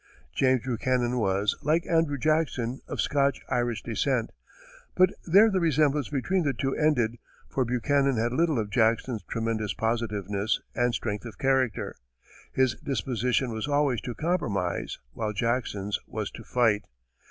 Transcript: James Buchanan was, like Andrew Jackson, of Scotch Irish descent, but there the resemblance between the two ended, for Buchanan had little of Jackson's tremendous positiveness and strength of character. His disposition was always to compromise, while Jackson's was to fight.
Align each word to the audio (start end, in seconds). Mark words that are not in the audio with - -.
James 0.33 0.63
Buchanan 0.63 1.19
was, 1.19 1.55
like 1.61 1.85
Andrew 1.85 2.17
Jackson, 2.17 2.81
of 2.87 2.99
Scotch 2.99 3.39
Irish 3.49 3.83
descent, 3.83 4.31
but 4.95 5.11
there 5.27 5.47
the 5.51 5.59
resemblance 5.59 6.09
between 6.09 6.41
the 6.43 6.53
two 6.55 6.75
ended, 6.75 7.19
for 7.47 7.63
Buchanan 7.65 8.17
had 8.17 8.33
little 8.33 8.57
of 8.57 8.71
Jackson's 8.71 9.21
tremendous 9.29 9.75
positiveness 9.75 10.59
and 10.73 10.95
strength 10.95 11.25
of 11.25 11.37
character. 11.37 11.93
His 12.51 12.73
disposition 12.83 13.51
was 13.51 13.67
always 13.67 14.01
to 14.01 14.15
compromise, 14.15 14.97
while 15.13 15.33
Jackson's 15.33 15.99
was 16.07 16.31
to 16.31 16.43
fight. 16.43 16.83